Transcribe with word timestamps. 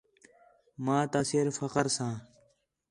ماں 0.85 1.03
تا 1.11 1.19
سِر 1.29 1.47
فخر 1.57 1.85
ساں 1.95 2.13